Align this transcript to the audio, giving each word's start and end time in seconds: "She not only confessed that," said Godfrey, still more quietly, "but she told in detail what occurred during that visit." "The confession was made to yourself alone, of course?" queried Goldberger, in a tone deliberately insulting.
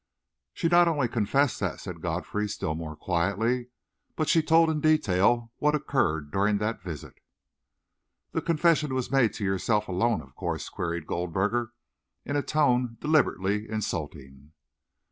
"She 0.55 0.67
not 0.67 0.87
only 0.87 1.07
confessed 1.07 1.59
that," 1.59 1.79
said 1.79 2.01
Godfrey, 2.01 2.49
still 2.49 2.73
more 2.73 2.95
quietly, 2.95 3.67
"but 4.15 4.27
she 4.27 4.41
told 4.41 4.71
in 4.71 4.81
detail 4.81 5.53
what 5.59 5.75
occurred 5.75 6.31
during 6.31 6.57
that 6.57 6.81
visit." 6.81 7.19
"The 8.31 8.41
confession 8.41 8.95
was 8.95 9.11
made 9.11 9.31
to 9.35 9.43
yourself 9.43 9.87
alone, 9.87 10.23
of 10.23 10.33
course?" 10.33 10.69
queried 10.69 11.05
Goldberger, 11.05 11.73
in 12.25 12.35
a 12.35 12.41
tone 12.41 12.97
deliberately 12.99 13.69
insulting. 13.69 14.53